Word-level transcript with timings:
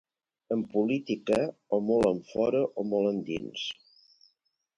En 0.53 0.61
política, 0.69 1.37
o 1.77 1.79
molt 1.89 2.09
enfora 2.13 2.63
o 2.65 2.87
molt 2.95 3.11
endins. 3.13 3.69